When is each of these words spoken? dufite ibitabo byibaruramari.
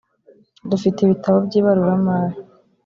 dufite 0.69 0.97
ibitabo 1.01 1.37
byibaruramari. 1.47 2.35